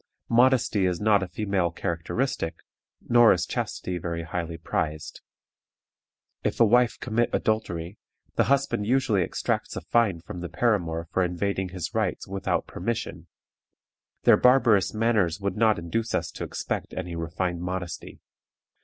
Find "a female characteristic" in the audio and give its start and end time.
1.21-2.55